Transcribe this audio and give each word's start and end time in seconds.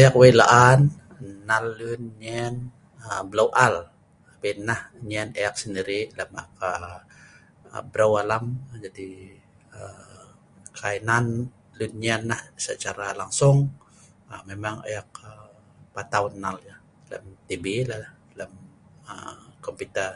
Ek 0.00 0.14
wei 0.20 0.32
laan 0.40 0.80
nnal 1.38 1.64
lun 1.78 2.02
nyen 2.22 2.54
bleu 3.30 3.48
aal, 3.64 3.76
abin 4.32 4.58
nah 4.68 4.80
nyen 5.10 5.28
ek 5.44 5.54
sendiri 5.60 5.98
lem 6.18 6.32
ek 6.42 6.48
breu 7.92 8.12
alam 8.22 8.44
jadi 8.84 9.08
kai 10.78 10.96
nan 11.08 11.24
lun 11.78 11.92
nyen 12.02 12.22
nah 12.30 12.42
secara 12.66 13.06
langsung 13.20 13.58
memang 14.48 14.76
ek 14.98 15.08
patau 15.94 16.24
nnal 16.32 16.56
lem 17.10 17.24
TV,lem 17.46 18.52
komputer 19.64 20.12